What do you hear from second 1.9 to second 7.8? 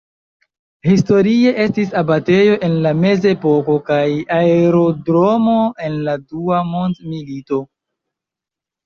abatejo en la Mezepoko kaj aerodromo en la Dua mondmilito.